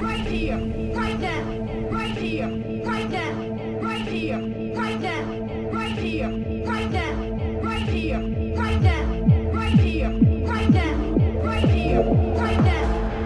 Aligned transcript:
right 0.00 0.20
here, 0.20 0.56
right 0.94 1.20
now, 1.20 1.42
right 1.90 2.16
here, 2.16 2.48
right 2.84 3.10
now, 3.10 3.32
right 3.80 4.02
here, 4.02 4.38
right 4.74 5.00
now, 5.00 5.22
right 5.72 5.98
here, 5.98 6.28
right 6.64 6.90
now, 6.90 7.12
right 7.62 7.82
here, 7.82 8.20
right 8.56 8.80
now, 8.80 9.02
right 9.52 9.78
here, 9.78 10.10
right 10.46 10.70
now, 10.70 10.92
right 11.44 11.68
here, 11.68 12.02
right 12.02 12.60
now, 12.60 12.84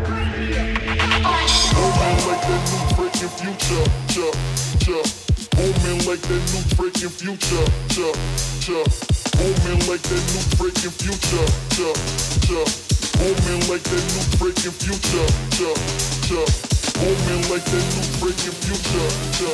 right 0.08 0.34
here. 0.34 0.66
Moving 1.74 2.18
like 2.26 2.42
that 2.42 2.62
new 2.70 2.82
freaking 2.94 3.32
future, 3.38 3.84
cha, 4.12 4.26
cha. 4.80 4.98
Moving 5.56 5.98
like 6.08 6.22
that 6.22 6.42
new 6.50 6.62
freaking 6.74 7.12
future, 7.12 7.66
cha, 7.88 8.08
cha. 8.60 8.78
Moving 9.38 9.80
like 9.88 10.02
that 10.02 10.22
new 10.32 10.42
freaking 10.58 10.92
future, 10.92 11.46
cha, 11.70 11.88
cha. 12.46 12.83
Moving 13.18 13.62
like 13.70 13.82
that 13.84 14.04
new 14.10 14.24
freaking 14.38 14.74
future, 14.74 15.28
cha, 15.54 15.70
cha. 16.26 16.42
Moving 17.00 17.42
like 17.50 17.64
that 17.64 17.84
new 17.94 18.04
freaking 18.18 18.56
future, 18.64 19.08
cha, 19.36 19.50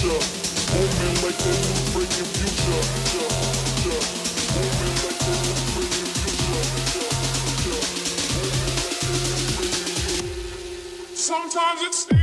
cha. 0.00 0.14
Moving 0.74 1.16
like 1.22 1.38
that 1.38 1.56
new 1.62 1.76
freaking 1.92 2.30
future, 2.34 2.82
cha. 3.10 3.24
Moving 4.56 4.96
like 5.04 5.18
that 5.22 5.38
new 5.44 5.56
freaking 5.72 6.10
future. 6.18 6.96
Sometimes 11.14 11.80
it's 11.82 12.15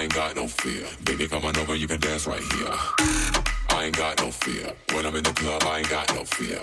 I 0.00 0.04
ain't 0.04 0.14
got 0.14 0.34
no 0.34 0.46
fear. 0.46 0.86
Baby, 1.04 1.28
come 1.28 1.44
on 1.44 1.54
over, 1.58 1.74
you 1.74 1.86
can 1.86 2.00
dance 2.00 2.26
right 2.26 2.40
here. 2.40 2.72
I 3.68 3.84
ain't 3.84 3.96
got 3.98 4.18
no 4.22 4.30
fear. 4.30 4.72
When 4.94 5.04
I'm 5.04 5.14
in 5.14 5.22
the 5.22 5.32
club, 5.34 5.62
I 5.64 5.80
ain't 5.80 5.90
got 5.90 6.14
no 6.14 6.24
fear. 6.24 6.58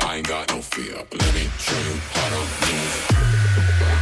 I 0.00 0.16
ain't 0.16 0.26
got 0.26 0.48
no 0.48 0.60
fear. 0.60 0.96
Let 0.96 1.32
me 1.32 1.48
show 1.58 1.78
you 1.78 1.94
how 2.10 2.28
to 2.28 2.40
move. 2.66 3.99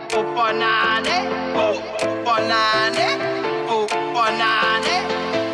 Oh 0.00 0.16
oh 0.16 1.76
oh 2.02 2.16
banane, 2.24 3.08
oh 3.68 3.86
banane, 4.14 4.96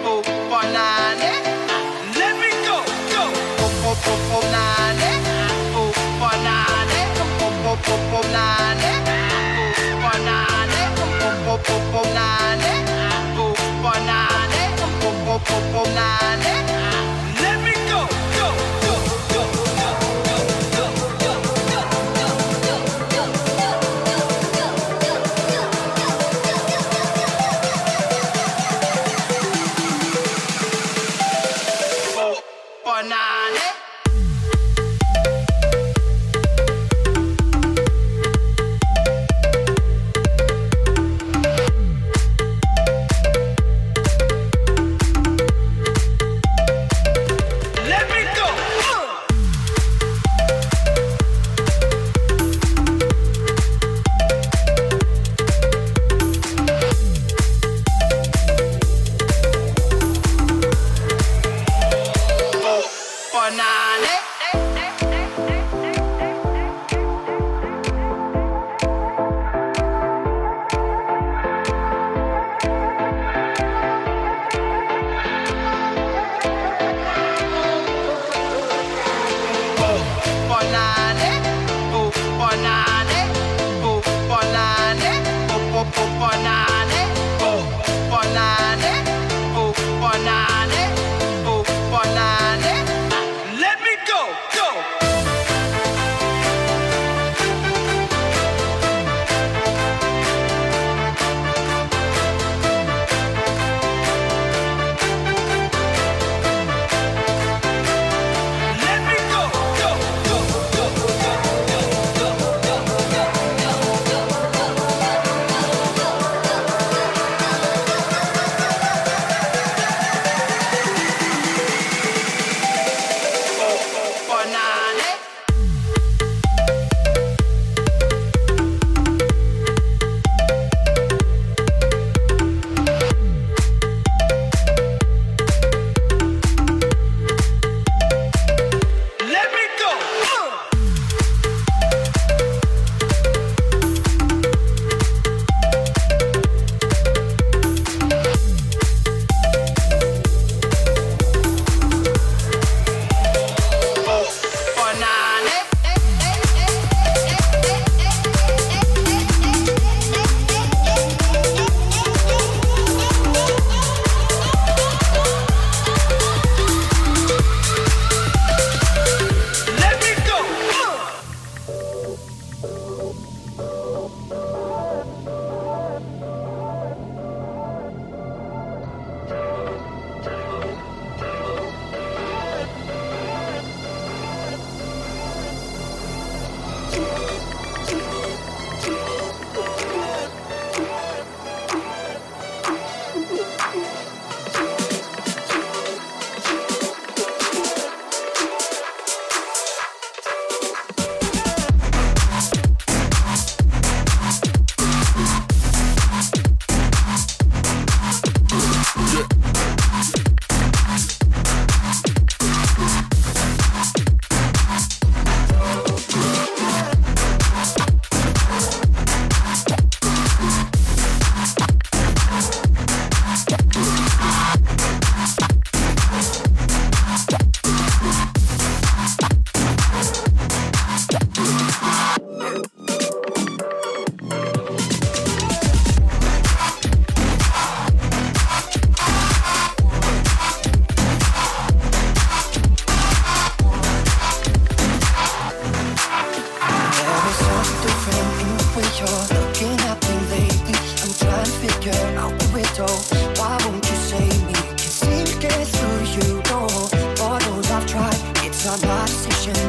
oh 0.04 0.22
banane, 0.50 1.32
oh. 1.68 1.82
Let 2.18 2.34
me 2.40 2.50
go, 2.66 2.78
go. 3.12 3.22
Oh 3.58 3.70
oh 3.86 3.96
oh 4.06 4.18
banane, 4.30 5.10
oh 5.74 5.90
banane, 6.20 7.00
oh 7.18 7.66
oh 7.66 7.74
oh 7.74 7.98
banane, 8.12 8.92
oh 9.58 9.94
banane, 10.02 10.82
oh 10.98 11.50
oh 11.50 11.60
oh 11.68 11.80
banane, 11.92 12.72
oh 13.38 13.54
banane, 13.82 14.62
oh 14.82 15.14
oh 15.26 15.40
oh 15.50 15.62
banane. 15.74 16.95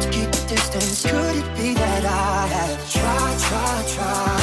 to 0.02 0.10
keep 0.10 0.30
the 0.32 0.46
distance. 0.48 1.04
Could 1.04 1.36
it 1.36 1.58
be 1.58 1.74
that 1.74 2.06
I 2.06 2.48
have 2.48 2.92
tried, 2.92 3.40
tried, 3.40 3.88
tried? 3.88 4.37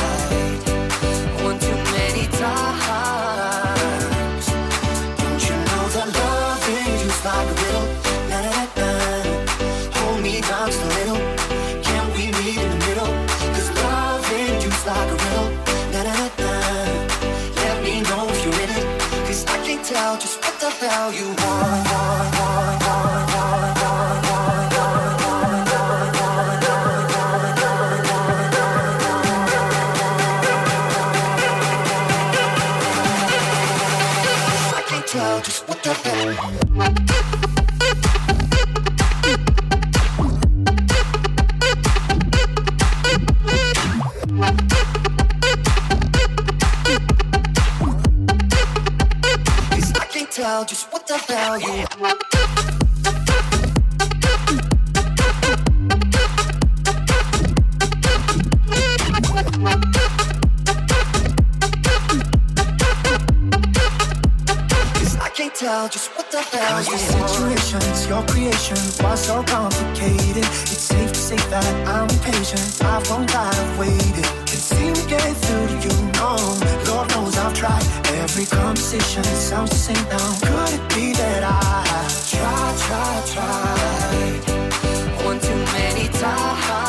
can't 65.45 65.57
tell 65.57 65.89
just 65.89 66.11
what 66.17 66.31
the 66.31 66.41
hell 66.41 66.79
is 66.79 66.89
this 66.89 67.07
situation. 67.07 67.79
It's 67.91 68.09
your 68.09 68.23
creation. 68.27 68.79
Why 69.03 69.15
so 69.15 69.43
complicated? 69.43 70.45
It's 70.73 70.87
safe 70.93 71.13
to 71.13 71.19
say 71.19 71.37
that 71.37 71.73
I'm 71.87 72.09
patient. 72.21 72.83
I've 72.83 73.09
long 73.11 73.27
died 73.27 73.59
of 73.59 73.79
waiting. 73.79 74.25
Can't 74.49 74.65
seem 74.73 74.95
to 74.95 75.07
get 75.07 75.21
through 75.45 75.67
to 75.69 75.77
you, 75.85 75.95
no. 76.17 76.37
Lord 76.89 77.09
knows 77.11 77.37
I've 77.37 77.53
tried. 77.53 77.85
Every 78.23 78.47
conversation 78.47 79.25
sounds 79.25 79.71
the 79.71 79.77
same 79.77 80.05
now. 80.09 80.29
Could 80.47 80.81
it 80.81 80.85
be 80.95 81.13
that 81.13 81.43
I 81.45 81.61
try, 82.33 82.65
try, 82.87 83.13
try? 83.35 83.67
One 85.27 85.39
too 85.41 85.61
many 85.77 86.09
times. 86.09 86.84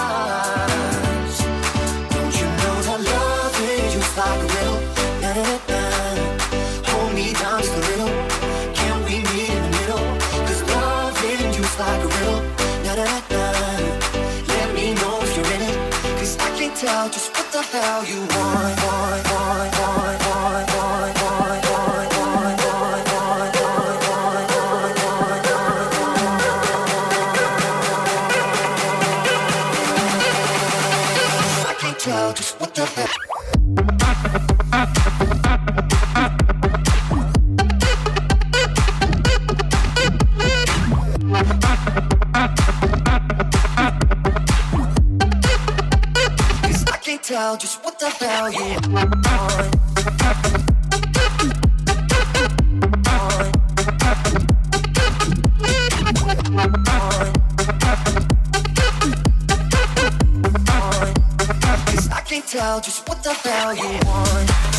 how 17.72 18.01
you 18.01 18.19
want. 18.22 18.95
tell 47.26 47.58
just 47.58 47.84
what 47.84 47.98
the 47.98 48.08
hell 48.08 48.52
you 48.52 48.60
are. 48.60 49.08
Cause 61.88 62.10
I 62.12 62.22
can't 62.28 62.46
tell 62.46 62.80
just 62.80 63.10
what 63.10 63.24
the 63.24 63.34
hell 63.34 63.74
you 63.74 64.00
want 64.06 64.75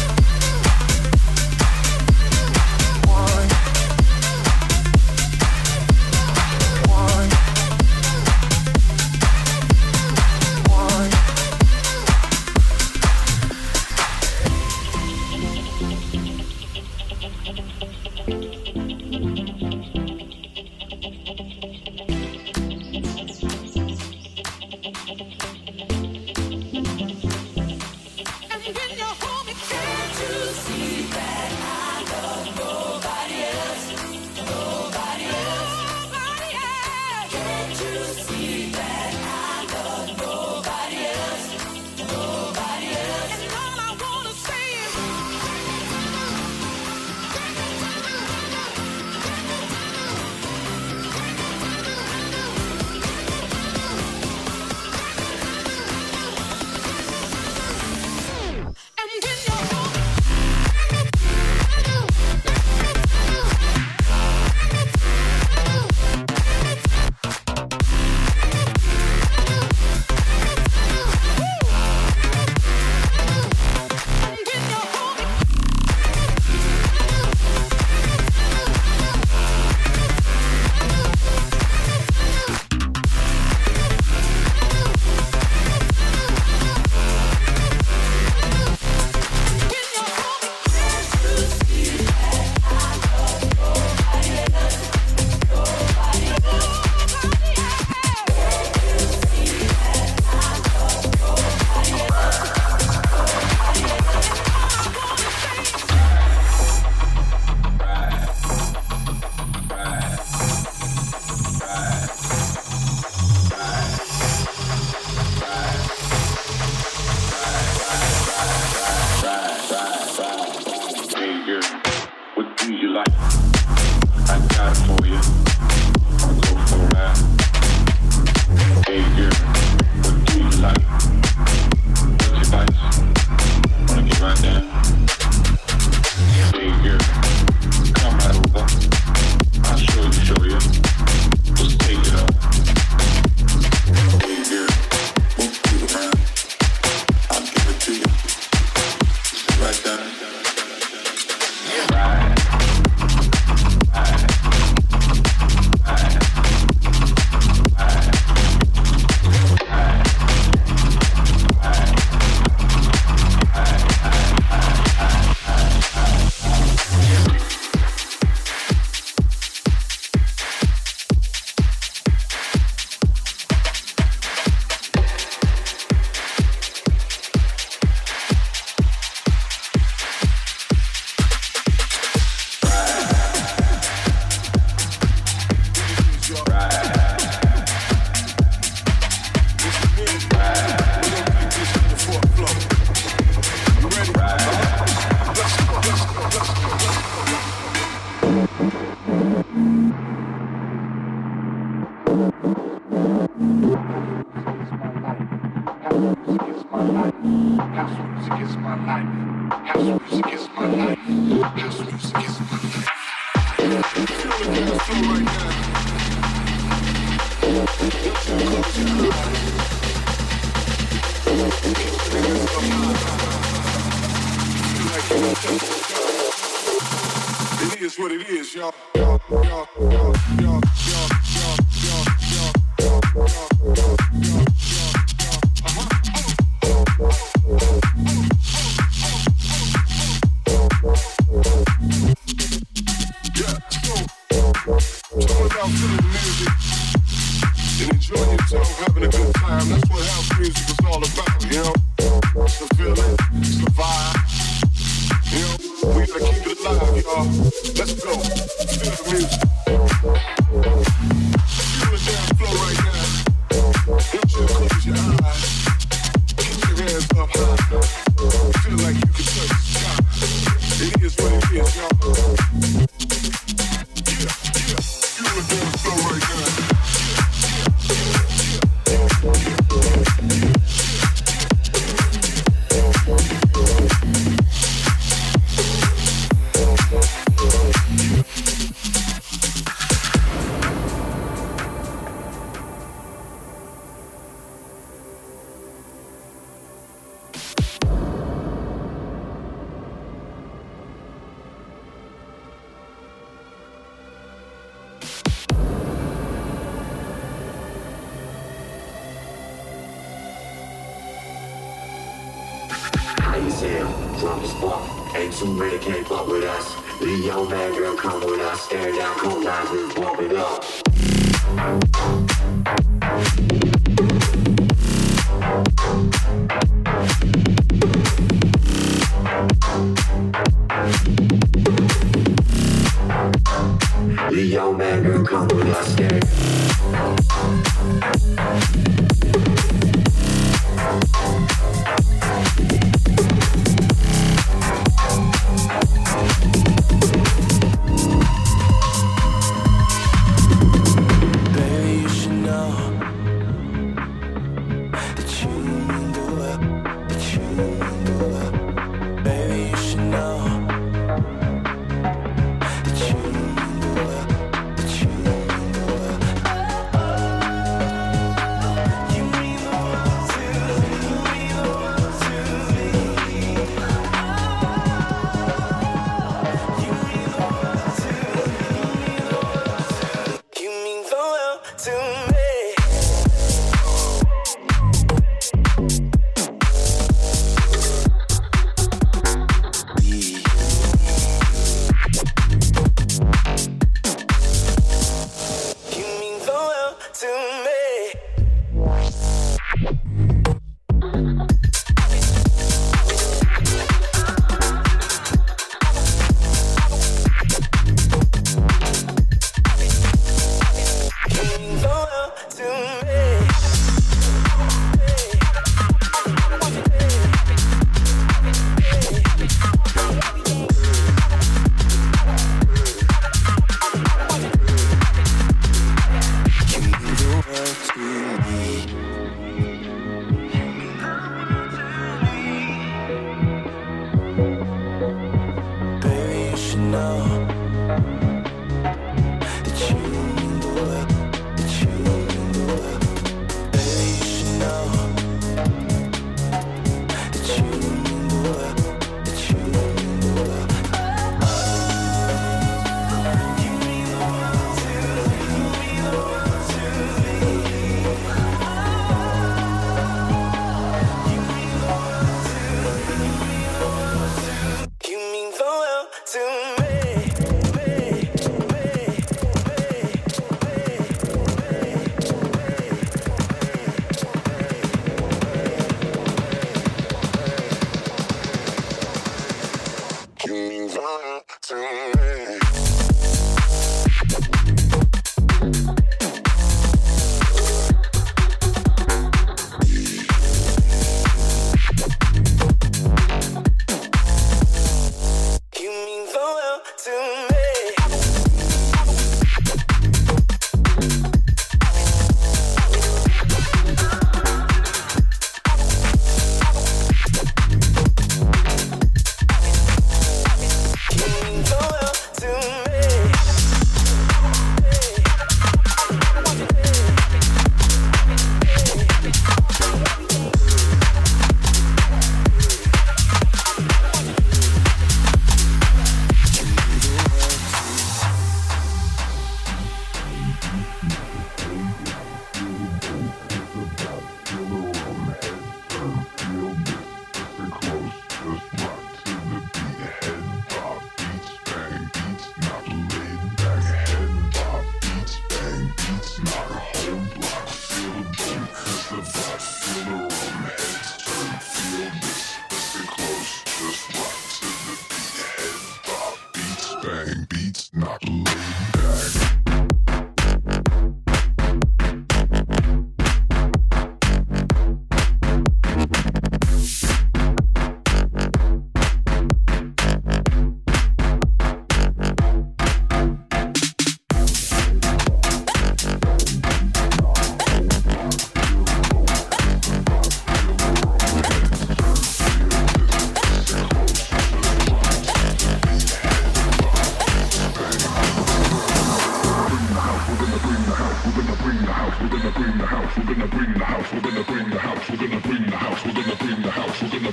I 597.27 597.33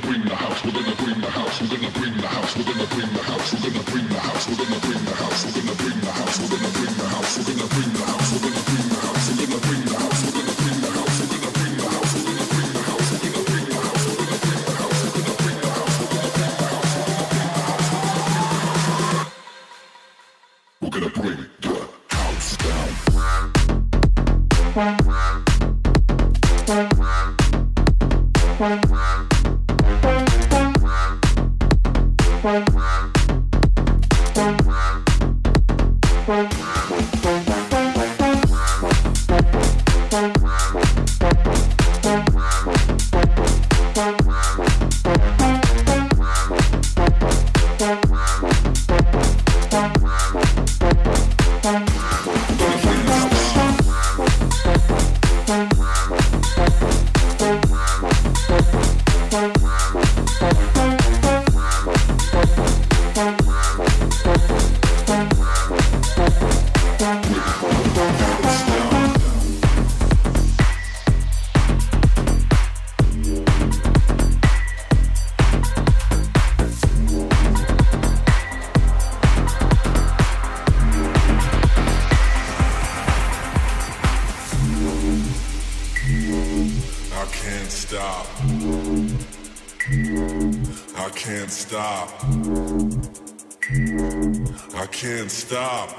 can't 94.93 95.31
stop. 95.31 95.89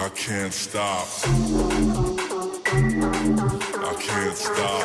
I 0.00 0.08
can't 0.16 0.52
stop. 0.52 1.06
I 3.78 3.94
can't 4.00 4.36
stop. 4.36 4.84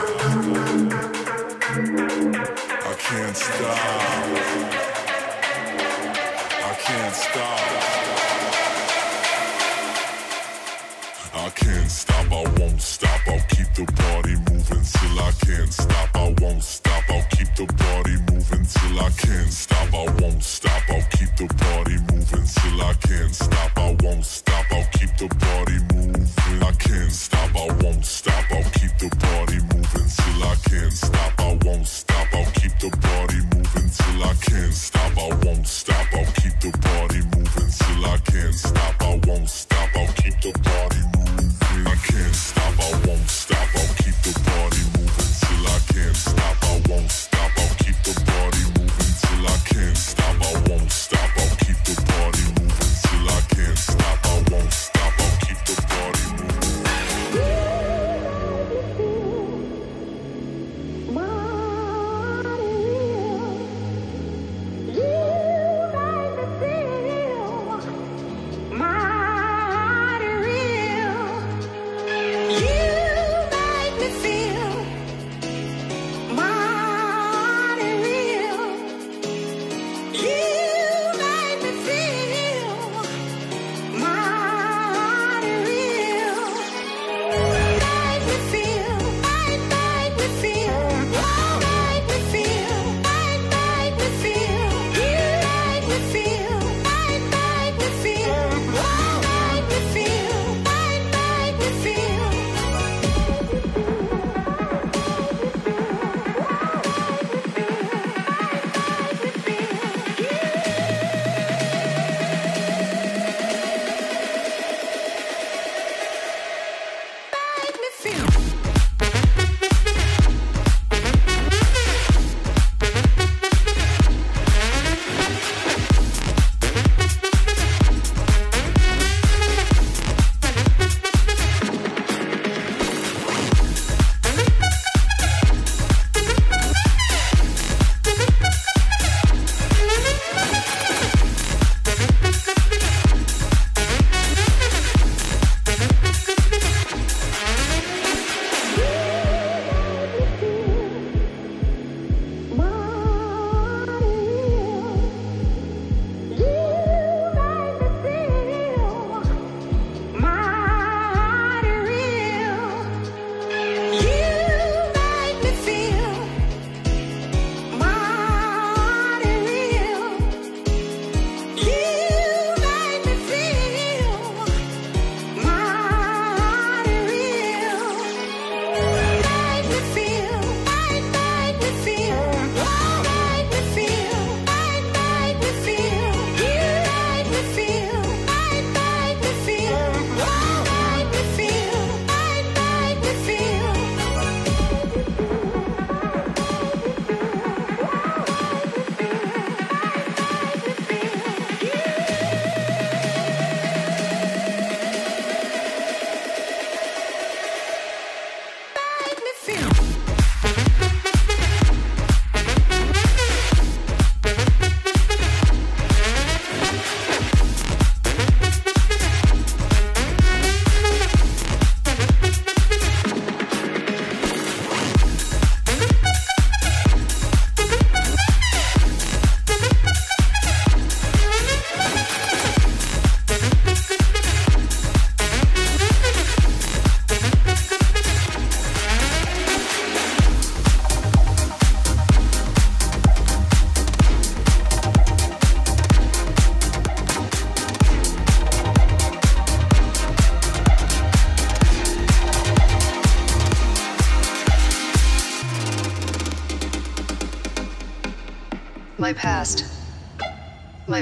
I 2.86 2.96
can't 3.00 3.36
stop. 3.36 3.90
I 6.62 6.76
can't 6.86 7.16
stop. 7.16 7.60
I 11.34 11.50
can't 11.56 11.90
stop, 11.90 12.32
I 12.32 12.44
won't 12.60 12.82
stop, 12.82 13.28
I'll 13.28 13.40
keep 13.50 13.74
the 13.74 13.86
party 13.86 14.36
moving 14.52 14.84
till 14.84 15.20
I 15.20 15.32
can't 15.46 15.74
stop, 15.74 16.10
I 16.16 16.36
won't 16.42 16.64
stop, 16.64 16.89
I'll 17.10 17.26
keep 17.32 17.50
the 17.56 17.66
party 17.66 18.16
moving 18.32 18.66
till 18.66 19.00
I 19.00 19.10
can't 19.10 19.52
stop, 19.52 19.94
I 19.94 20.06
won't 20.22 20.44
stop, 20.44 20.82
I'll 20.90 21.08
keep 21.12 21.36
the 21.36 21.48
party 21.48 21.98
moving 22.12 22.46
till 22.46 22.82
I 22.82 22.94
can't 22.94 23.36
stop, 23.36 23.72
I 23.78 23.98
won't 24.04 24.26
stop, 24.26 24.66
I'll 24.72 24.88
keep 24.94 25.18
the 25.18 25.28
party 25.28 25.78
moving. 25.94 26.10
I 26.62 26.72
can't 26.74 27.12
stop, 27.12 27.56
I 27.56 27.68
won't 27.82 28.06
stop, 28.06 28.44
I'll 28.52 28.64
keep 28.72 28.98
the 28.98 29.10
party 29.10 29.60
moving 29.72 30.10
till 30.18 30.44
I 30.44 30.56
can't 30.70 30.94
stop, 30.94 31.34
I 31.40 31.60
won't 31.66 31.88
stop, 31.88 32.28
I'll 32.34 32.52
keep 32.52 32.78
the 32.80 32.90
party 32.90 33.29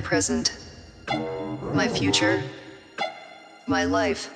present, 0.08 0.58
my 1.74 1.86
future, 1.86 2.42
my 3.68 3.84
life, 3.84 4.34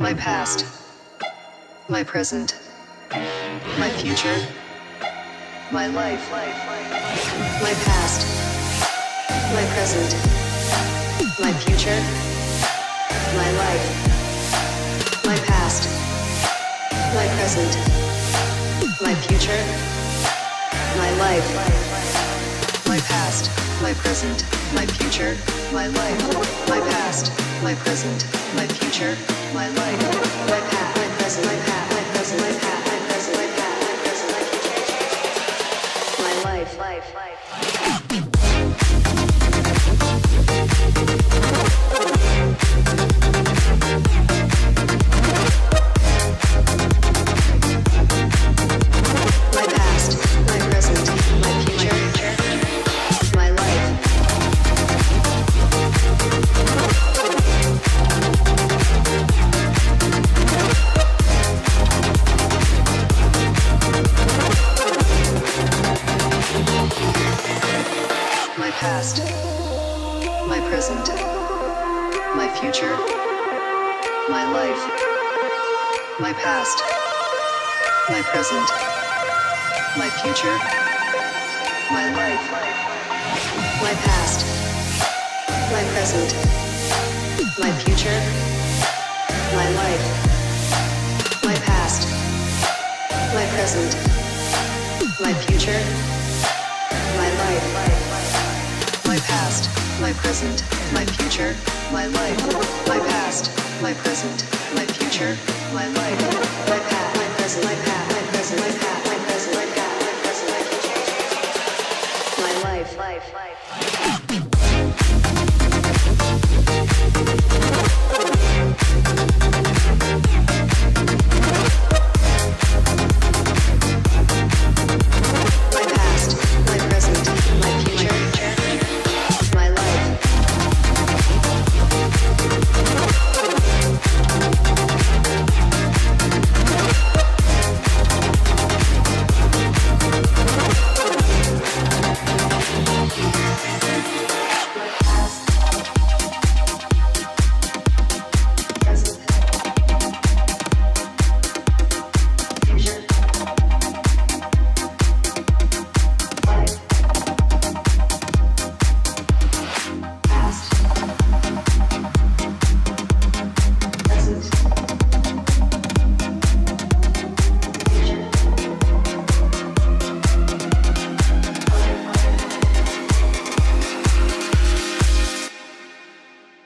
my 0.00 0.14
past, 0.14 0.64
my 1.90 2.02
present, 2.02 2.58
my 3.78 3.90
future, 4.00 4.38
my 5.70 5.86
life, 5.88 6.32
my 6.32 7.74
past, 7.88 8.20
my 9.52 9.64
present, 9.74 10.10
my 11.44 11.52
future, 11.52 12.00
my 13.36 13.50
life, 13.62 13.86
my 15.26 15.36
past, 15.44 15.82
my 17.14 17.28
present, 17.36 17.72
my 19.02 19.14
future, 19.26 19.62
my 20.96 21.10
life, 21.18 22.17
my 22.98 23.04
past, 23.04 23.48
my 23.80 23.94
present, 23.94 24.42
my 24.74 24.84
future, 24.84 25.36
my 25.72 25.86
life, 25.86 26.68
my 26.68 26.80
past, 26.90 27.30
my 27.62 27.72
present, 27.76 28.26
my 28.56 28.66
future, 28.66 29.16
my 29.54 29.68
life, 29.68 30.02
my 30.50 30.58
past, 30.58 30.96
my 30.96 31.06
present, 31.18 31.46
my 31.46 31.54
past, 31.62 31.94
my 31.94 32.02
present, 32.10 32.40
my 32.40 32.50
past, 32.58 32.90
my 32.90 32.98
present, 33.06 33.36
my 33.36 33.46
past, 33.54 33.78
my 33.86 33.94
present, 34.02 34.30
my 34.34 34.42
future, 34.50 34.82
my 36.24 36.42
life, 36.42 36.78
life, 36.80 37.14
life. 37.14 37.27